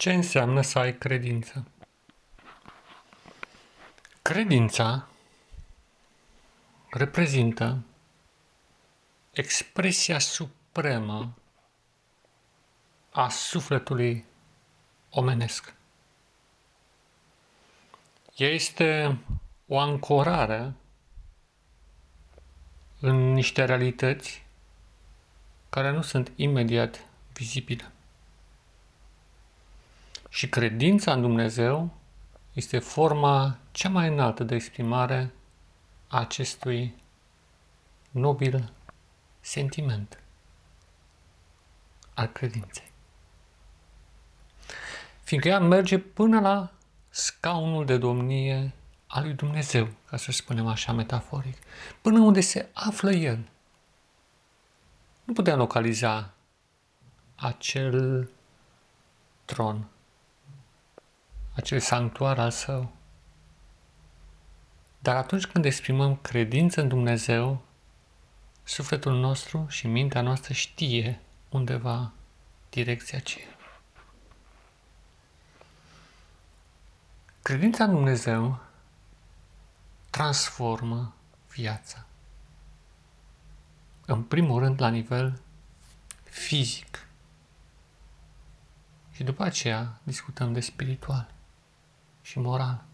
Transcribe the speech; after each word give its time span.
Ce 0.00 0.12
înseamnă 0.12 0.62
să 0.62 0.78
ai 0.78 0.98
credință? 0.98 1.66
Credința 4.22 5.08
reprezintă 6.90 7.82
expresia 9.30 10.18
supremă 10.18 11.34
a 13.10 13.28
sufletului 13.28 14.24
omenesc. 15.10 15.74
Ea 18.36 18.48
este 18.48 19.18
o 19.66 19.78
ancorare 19.78 20.72
în 23.00 23.32
niște 23.32 23.64
realități 23.64 24.46
care 25.70 25.90
nu 25.90 26.02
sunt 26.02 26.32
imediat 26.36 27.04
vizibile. 27.32 27.92
Și 30.32 30.48
credința 30.48 31.12
în 31.12 31.20
Dumnezeu 31.20 31.90
este 32.52 32.78
forma 32.78 33.58
cea 33.70 33.88
mai 33.88 34.08
înaltă 34.08 34.44
de 34.44 34.54
exprimare 34.54 35.32
a 36.08 36.18
acestui 36.18 36.94
nobil 38.10 38.72
sentiment 39.40 40.22
al 42.14 42.26
credinței. 42.26 42.90
Fiindcă 45.22 45.48
ea 45.48 45.60
merge 45.60 45.98
până 45.98 46.40
la 46.40 46.72
scaunul 47.08 47.84
de 47.84 47.98
domnie 47.98 48.72
al 49.06 49.22
lui 49.22 49.32
Dumnezeu, 49.32 49.88
ca 50.06 50.16
să 50.16 50.32
spunem 50.32 50.66
așa 50.66 50.92
metaforic, 50.92 51.56
până 52.00 52.18
unde 52.18 52.40
se 52.40 52.68
află 52.72 53.10
El. 53.10 53.48
Nu 55.24 55.32
putem 55.32 55.58
localiza 55.58 56.34
acel 57.34 58.28
tron 59.44 59.88
acel 61.60 61.80
sanctuar 61.80 62.38
al 62.38 62.50
său. 62.50 62.92
Dar 64.98 65.16
atunci 65.16 65.46
când 65.46 65.64
exprimăm 65.64 66.16
credință 66.16 66.80
în 66.80 66.88
Dumnezeu, 66.88 67.62
sufletul 68.62 69.18
nostru 69.18 69.66
și 69.68 69.86
mintea 69.86 70.20
noastră 70.20 70.52
știe 70.52 71.20
undeva 71.48 72.12
direcția 72.70 73.18
aceea. 73.18 73.56
Credința 77.42 77.84
în 77.84 77.90
Dumnezeu 77.90 78.60
transformă 80.10 81.14
viața. 81.50 82.06
În 84.06 84.22
primul 84.22 84.60
rând 84.60 84.80
la 84.80 84.88
nivel 84.88 85.40
fizic. 86.22 87.06
Și 89.12 89.22
după 89.22 89.42
aceea 89.42 90.00
discutăm 90.02 90.52
de 90.52 90.60
spiritual 90.60 91.38
și 92.30 92.38
moral. 92.38 92.84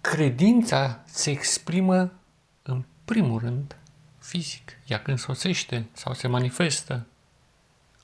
Credința 0.00 1.02
se 1.06 1.30
exprimă 1.30 2.12
în 2.62 2.84
primul 3.04 3.40
rând 3.40 3.76
fizic. 4.18 4.78
Ea 4.86 5.02
când 5.02 5.18
sosește 5.18 5.88
sau 5.92 6.14
se 6.14 6.28
manifestă 6.28 7.06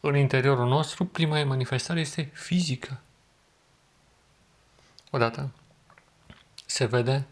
în 0.00 0.16
interiorul 0.16 0.68
nostru, 0.68 1.06
prima 1.06 1.44
manifestare 1.44 2.00
este 2.00 2.22
fizică. 2.22 3.00
Odată 5.10 5.50
se 6.66 6.84
vede 6.84 7.26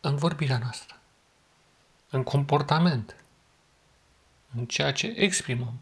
în 0.00 0.16
vorbirea 0.16 0.58
noastră, 0.58 1.00
în 2.10 2.22
comportament, 2.22 3.16
în 4.54 4.66
ceea 4.66 4.92
ce 4.92 5.06
exprimăm. 5.06 5.80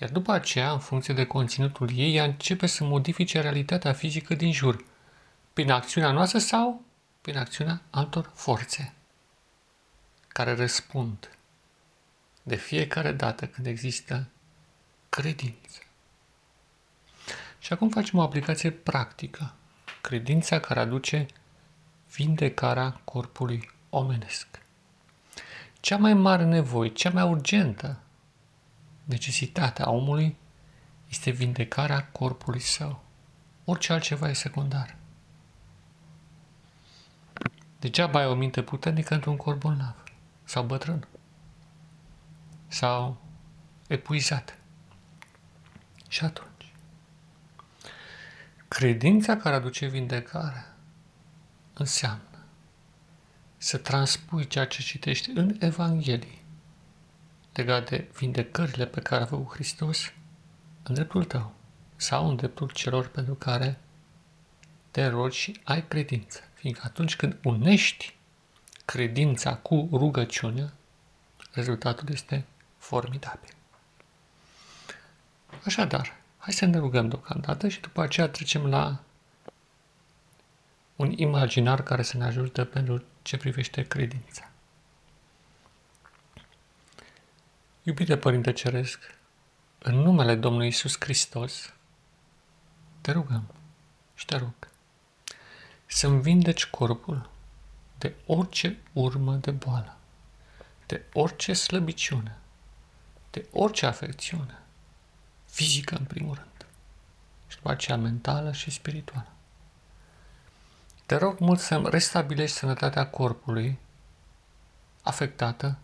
Iar 0.00 0.10
după 0.10 0.32
aceea, 0.32 0.72
în 0.72 0.78
funcție 0.78 1.14
de 1.14 1.26
conținutul 1.26 1.90
ei, 1.94 2.14
ea 2.14 2.24
începe 2.24 2.66
să 2.66 2.84
modifice 2.84 3.40
realitatea 3.40 3.92
fizică 3.92 4.34
din 4.34 4.52
jur, 4.52 4.84
prin 5.52 5.70
acțiunea 5.70 6.10
noastră 6.10 6.38
sau 6.38 6.84
prin 7.20 7.36
acțiunea 7.36 7.82
altor 7.90 8.30
forțe, 8.34 8.92
care 10.28 10.54
răspund 10.54 11.28
de 12.42 12.56
fiecare 12.56 13.12
dată 13.12 13.46
când 13.46 13.66
există 13.66 14.28
credință. 15.08 15.78
Și 17.58 17.72
acum 17.72 17.88
facem 17.88 18.18
o 18.18 18.22
aplicație 18.22 18.70
practică. 18.70 19.54
Credința 20.00 20.60
care 20.60 20.80
aduce 20.80 21.26
vindecarea 22.14 23.00
corpului 23.04 23.70
omenesc. 23.90 24.46
Cea 25.80 25.96
mai 25.96 26.14
mare 26.14 26.44
nevoie, 26.44 26.90
cea 26.90 27.10
mai 27.10 27.22
urgentă 27.22 27.98
necesitatea 29.04 29.90
omului 29.90 30.36
este 31.08 31.30
vindecarea 31.30 32.06
corpului 32.06 32.60
său. 32.60 33.04
Orice 33.64 33.92
altceva 33.92 34.28
e 34.28 34.32
secundar. 34.32 34.96
Degeaba 37.78 38.18
ai 38.18 38.26
o 38.26 38.34
minte 38.34 38.62
puternică 38.62 39.14
într-un 39.14 39.36
corp 39.36 39.60
bolnav 39.60 39.94
sau 40.44 40.64
bătrân 40.64 41.08
sau 42.66 43.22
epuizat. 43.86 44.58
Și 46.08 46.24
atunci, 46.24 46.72
credința 48.68 49.36
care 49.36 49.54
aduce 49.54 49.86
vindecare 49.86 50.66
înseamnă 51.74 52.44
să 53.56 53.78
transpui 53.78 54.46
ceea 54.46 54.66
ce 54.66 54.82
citești 54.82 55.30
în 55.30 55.56
Evanghelie 55.60 56.43
legat 57.54 57.88
de 57.88 58.08
vindecările 58.18 58.86
pe 58.86 59.00
care 59.00 59.22
a 59.22 59.26
făcut 59.26 59.52
Hristos 59.52 60.12
în 60.82 60.94
dreptul 60.94 61.24
tău 61.24 61.54
sau 61.96 62.28
în 62.28 62.36
dreptul 62.36 62.70
celor 62.70 63.06
pentru 63.06 63.34
care 63.34 63.78
te 64.90 65.06
rogi 65.06 65.38
și 65.38 65.60
ai 65.64 65.88
credință. 65.88 66.40
Fiindcă 66.54 66.82
atunci 66.84 67.16
când 67.16 67.38
unești 67.42 68.16
credința 68.84 69.56
cu 69.56 69.88
rugăciunea, 69.92 70.72
rezultatul 71.52 72.08
este 72.12 72.44
formidabil. 72.78 73.50
Așadar, 75.64 76.16
hai 76.38 76.52
să 76.52 76.64
ne 76.64 76.78
rugăm 76.78 77.08
deocamdată 77.08 77.68
și 77.68 77.80
după 77.80 78.02
aceea 78.02 78.28
trecem 78.28 78.66
la 78.66 79.02
un 80.96 81.12
imaginar 81.16 81.82
care 81.82 82.02
să 82.02 82.16
ne 82.16 82.24
ajute 82.24 82.64
pentru 82.64 83.04
ce 83.22 83.36
privește 83.36 83.82
credința. 83.82 84.50
Iubite 87.86 88.16
Părinte 88.16 88.52
Ceresc, 88.52 88.98
în 89.78 89.94
numele 89.94 90.34
Domnului 90.34 90.68
Isus 90.68 90.96
Hristos, 90.98 91.72
te 93.00 93.12
rugăm 93.12 93.54
și 94.14 94.24
te 94.24 94.36
rog 94.36 94.54
să-mi 95.86 96.22
vindeci 96.22 96.66
corpul 96.66 97.30
de 97.98 98.14
orice 98.26 98.78
urmă 98.92 99.34
de 99.34 99.50
boală, 99.50 99.96
de 100.86 101.02
orice 101.12 101.52
slăbiciune, 101.52 102.38
de 103.30 103.48
orice 103.52 103.86
afecțiune, 103.86 104.58
fizică 105.44 105.94
în 105.94 106.04
primul 106.04 106.34
rând, 106.34 106.66
și 107.46 107.56
după 107.56 107.70
aceea 107.70 107.96
mentală 107.96 108.52
și 108.52 108.70
spirituală. 108.70 109.32
Te 111.06 111.16
rog 111.16 111.38
mult 111.38 111.60
să-mi 111.60 111.90
restabilești 111.90 112.56
sănătatea 112.56 113.06
corpului 113.10 113.78
afectată 115.02 115.78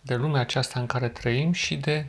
de 0.00 0.14
lumea 0.14 0.40
aceasta 0.40 0.80
în 0.80 0.86
care 0.86 1.08
trăim 1.08 1.52
și 1.52 1.76
de 1.76 2.08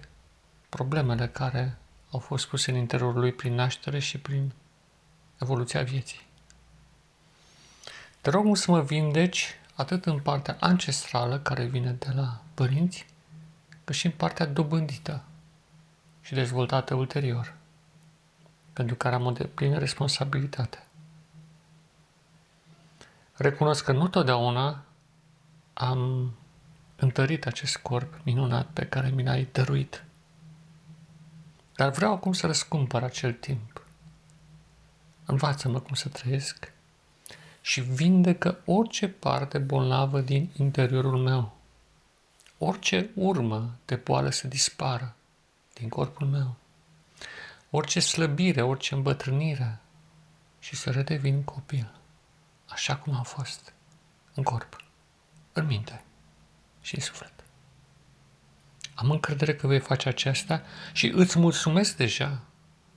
problemele 0.69 1.27
care 1.27 1.77
au 2.11 2.19
fost 2.19 2.47
puse 2.47 2.71
în 2.71 2.77
interiorul 2.77 3.19
lui 3.19 3.33
prin 3.33 3.53
naștere 3.53 3.99
și 3.99 4.17
prin 4.17 4.51
evoluția 5.41 5.83
vieții. 5.83 6.29
Te 8.21 8.29
rog 8.29 8.57
să 8.57 8.71
mă 8.71 8.81
vindeci 8.81 9.55
atât 9.75 10.05
în 10.05 10.19
partea 10.19 10.57
ancestrală 10.59 11.39
care 11.39 11.65
vine 11.65 11.91
de 11.91 12.11
la 12.15 12.41
părinți, 12.53 13.05
cât 13.83 13.95
și 13.95 14.05
în 14.05 14.11
partea 14.11 14.45
dobândită 14.45 15.23
și 16.21 16.33
dezvoltată 16.33 16.95
ulterior, 16.95 17.53
pentru 18.73 18.95
care 18.95 19.15
am 19.15 19.25
o 19.25 19.31
deplină 19.31 19.77
responsabilitate. 19.77 20.85
Recunosc 23.33 23.83
că 23.83 23.91
nu 23.91 24.07
totdeauna 24.07 24.83
am 25.73 26.31
întărit 27.01 27.45
acest 27.45 27.77
corp 27.77 28.19
minunat 28.23 28.67
pe 28.67 28.85
care 28.85 29.09
mi 29.09 29.23
l-ai 29.23 29.47
dăruit. 29.51 30.03
Dar 31.75 31.91
vreau 31.91 32.13
acum 32.13 32.33
să 32.33 32.45
răscumpăr 32.45 33.03
acel 33.03 33.33
timp. 33.33 33.85
Învață-mă 35.25 35.79
cum 35.79 35.95
să 35.95 36.09
trăiesc 36.09 36.71
și 37.61 37.81
vindecă 37.81 38.61
orice 38.65 39.07
parte 39.07 39.57
bolnavă 39.57 40.21
din 40.21 40.49
interiorul 40.57 41.17
meu. 41.17 41.57
Orice 42.57 43.09
urmă 43.15 43.75
de 43.85 43.95
boală 43.95 44.29
să 44.29 44.47
dispară 44.47 45.15
din 45.73 45.89
corpul 45.89 46.27
meu. 46.27 46.55
Orice 47.69 47.99
slăbire, 47.99 48.61
orice 48.61 48.93
îmbătrânire 48.93 49.79
și 50.59 50.75
să 50.75 50.91
redevin 50.91 51.43
copil, 51.43 51.91
așa 52.65 52.95
cum 52.95 53.15
am 53.15 53.23
fost, 53.23 53.73
în 54.33 54.43
corp, 54.43 54.83
în 55.53 55.65
minte 55.65 56.03
și 56.81 56.95
în 56.95 57.01
suflet. 57.01 57.33
Am 58.95 59.11
încredere 59.11 59.55
că 59.55 59.67
vei 59.67 59.79
face 59.79 60.09
aceasta 60.09 60.63
și 60.93 61.07
îți 61.07 61.39
mulțumesc 61.39 61.95
deja, 61.95 62.41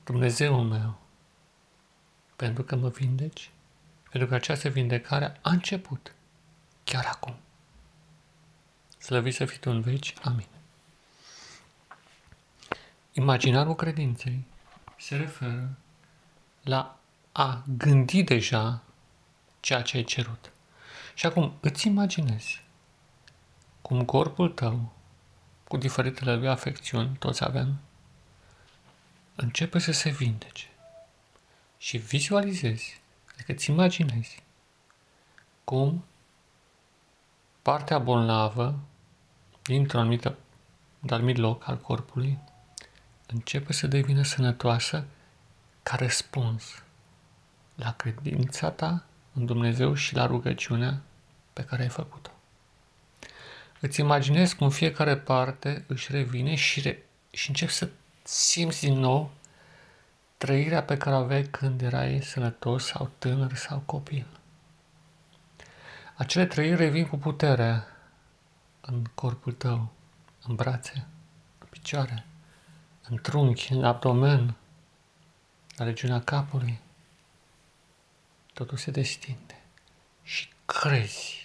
Dumnezeul 0.05 0.63
meu, 0.63 1.01
pentru 2.37 2.63
că 2.63 2.77
mă 2.77 2.89
vindeci, 2.89 3.51
pentru 4.11 4.29
că 4.29 4.35
această 4.35 4.69
vindecare 4.69 5.39
a 5.43 5.51
început 5.51 6.15
chiar 6.85 7.05
acum. 7.07 7.37
Slăvit 8.99 9.35
să 9.35 9.45
fii 9.45 9.59
tu 9.59 9.71
în 9.71 9.81
veci. 9.81 10.15
Amin. 10.23 10.47
Imaginarul 13.13 13.75
credinței 13.75 14.45
se 14.99 15.17
referă 15.17 15.79
la 16.63 16.99
a 17.33 17.65
gândi 17.77 18.23
deja 18.23 18.83
ceea 19.61 19.83
ce 19.83 19.97
ai 19.97 20.05
cerut. 20.05 20.53
Și 21.15 21.27
acum 21.27 21.55
îți 21.61 21.87
imaginezi 21.87 22.64
cum 23.87 24.05
corpul 24.05 24.49
tău, 24.49 24.93
cu 25.69 25.77
diferitele 25.77 26.35
lui 26.35 26.49
afecțiuni, 26.49 27.17
toți 27.19 27.45
avem, 27.45 27.79
începe 29.35 29.79
să 29.79 29.93
se 29.93 30.11
vindece. 30.11 30.67
Și 31.79 31.97
vizualizezi, 31.97 33.01
adică 33.33 33.53
îți 33.53 33.71
imaginezi 33.71 34.43
cum 35.65 36.05
partea 37.63 37.99
bolnavă 37.99 38.79
dintr-un 39.63 40.01
anumit, 40.01 40.33
anumit 41.09 41.37
loc 41.37 41.69
al 41.69 41.79
corpului 41.79 42.39
începe 43.27 43.73
să 43.73 43.87
devină 43.87 44.23
sănătoasă 44.23 45.05
ca 45.83 45.97
răspuns 45.97 46.83
la 47.75 47.93
credința 47.93 48.71
ta 48.71 49.05
în 49.33 49.47
Dumnezeu 49.47 49.95
și 49.95 50.15
la 50.15 50.27
rugăciunea 50.27 51.03
pe 51.53 51.65
care 51.65 51.83
ai 51.83 51.89
făcut-o. 51.89 52.34
Îți 53.85 54.01
imaginezi 54.01 54.57
cum 54.57 54.71
fiecare 54.71 55.17
parte 55.17 55.85
își 55.87 56.13
revine 56.13 56.55
și, 56.55 56.81
re- 56.81 57.03
și 57.31 57.49
începi 57.49 57.73
să 57.73 57.89
simți 58.23 58.81
din 58.81 58.99
nou 58.99 59.31
trăirea 60.37 60.83
pe 60.83 60.97
care 60.97 61.17
o 61.17 61.19
aveai 61.19 61.43
când 61.43 61.83
erai 61.83 62.23
sănătos 62.23 62.85
sau 62.85 63.11
tânăr 63.19 63.55
sau 63.55 63.79
copil. 63.79 64.27
Acele 66.17 66.47
trăiri 66.47 66.77
revin 66.77 67.07
cu 67.07 67.17
putere 67.17 67.83
în 68.81 69.05
corpul 69.15 69.53
tău, 69.53 69.93
în 70.47 70.55
brațe, 70.55 71.07
în 71.59 71.67
picioare, 71.71 72.25
în 73.09 73.17
trunchi, 73.23 73.73
în 73.73 73.85
abdomen, 73.85 74.55
la 75.77 75.85
regiunea 75.85 76.21
capului. 76.21 76.81
Totul 78.53 78.77
se 78.77 78.91
destinde 78.91 79.63
și 80.23 80.49
crezi 80.65 81.44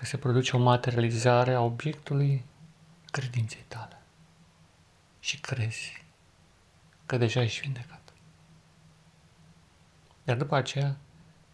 că 0.00 0.06
se 0.06 0.16
produce 0.16 0.56
o 0.56 0.58
materializare 0.58 1.54
a 1.54 1.60
obiectului 1.60 2.44
credinței 3.10 3.64
tale. 3.68 4.00
Și 5.18 5.40
crezi 5.40 6.04
că 7.06 7.16
deja 7.16 7.42
ești 7.42 7.60
vindecat. 7.60 8.12
Iar 10.24 10.36
după 10.36 10.56
aceea, 10.56 10.96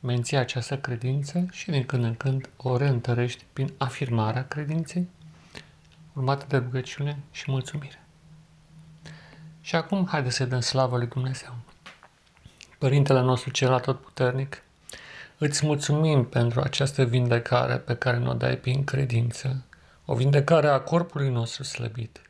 menții 0.00 0.36
această 0.36 0.78
credință 0.78 1.46
și 1.50 1.70
din 1.70 1.86
când 1.86 2.04
în 2.04 2.14
când 2.14 2.50
o 2.56 2.76
reîntărești 2.76 3.44
prin 3.52 3.72
afirmarea 3.78 4.46
credinței, 4.46 5.08
urmată 6.12 6.44
de 6.48 6.56
rugăciune 6.56 7.18
și 7.30 7.50
mulțumire. 7.50 8.04
Și 9.60 9.76
acum, 9.76 10.06
haide 10.06 10.30
să 10.30 10.44
dăm 10.44 10.60
slavă 10.60 10.96
lui 10.96 11.06
Dumnezeu. 11.06 11.54
Părintele 12.78 13.20
nostru 13.20 13.50
cel 13.50 13.72
atotputernic, 13.72 14.62
îți 15.38 15.66
mulțumim 15.66 16.24
pentru 16.24 16.60
această 16.60 17.04
vindecare 17.04 17.76
pe 17.76 17.94
care 17.94 18.18
ne-o 18.18 18.34
dai 18.34 18.56
prin 18.56 18.84
credință, 18.84 19.64
o 20.04 20.14
vindecare 20.14 20.68
a 20.68 20.80
corpului 20.80 21.28
nostru 21.28 21.62
slăbit 21.62 22.20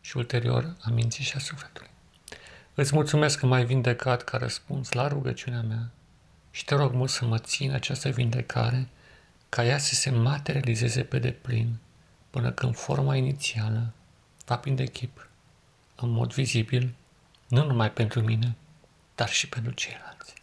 și 0.00 0.16
ulterior 0.16 0.76
a 0.80 0.90
minții 0.90 1.24
și 1.24 1.36
a 1.36 1.38
sufletului. 1.38 1.90
Îți 2.74 2.94
mulțumesc 2.94 3.38
că 3.38 3.46
m-ai 3.46 3.64
vindecat 3.64 4.22
ca 4.22 4.38
răspuns 4.38 4.92
la 4.92 5.08
rugăciunea 5.08 5.62
mea 5.62 5.90
și 6.50 6.64
te 6.64 6.74
rog 6.74 6.92
mult 6.92 7.10
să 7.10 7.24
mă 7.24 7.38
țin 7.38 7.72
această 7.72 8.08
vindecare 8.08 8.88
ca 9.48 9.64
ea 9.64 9.78
să 9.78 9.94
se 9.94 10.10
materializeze 10.10 11.02
pe 11.02 11.18
deplin 11.18 11.76
până 12.30 12.52
când 12.52 12.76
forma 12.76 13.16
inițială 13.16 13.92
va 14.44 14.56
prinde 14.56 14.86
chip 14.86 15.28
în 15.96 16.10
mod 16.10 16.32
vizibil, 16.32 16.94
nu 17.48 17.64
numai 17.66 17.90
pentru 17.90 18.20
mine, 18.20 18.56
dar 19.14 19.28
și 19.28 19.48
pentru 19.48 19.72
ceilalți. 19.72 20.41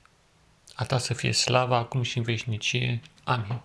A 0.79 0.83
ta 0.83 0.97
să 0.97 1.13
fie 1.13 1.31
slava 1.31 1.77
acum 1.77 2.01
și 2.01 2.17
în 2.17 2.23
veșnicie. 2.23 3.01
Amin. 3.23 3.61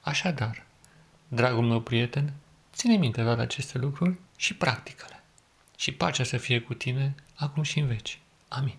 Așadar, 0.00 0.66
dragul 1.28 1.64
meu 1.64 1.80
prieten, 1.80 2.32
ține 2.72 2.96
minte 2.96 3.22
toate 3.22 3.40
aceste 3.40 3.78
lucruri 3.78 4.18
și 4.36 4.54
practică-le. 4.54 5.22
Și 5.76 5.92
pacea 5.92 6.24
să 6.24 6.36
fie 6.36 6.60
cu 6.60 6.74
tine 6.74 7.14
acum 7.34 7.62
și 7.62 7.78
în 7.78 7.86
veci. 7.86 8.20
Amin. 8.48 8.76